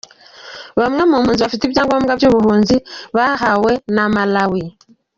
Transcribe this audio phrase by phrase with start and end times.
[0.79, 2.75] Bamwe mu mpunzi bafite ibya ngombwa by’ubuhunzi
[3.17, 4.63] bahawe na Malawi.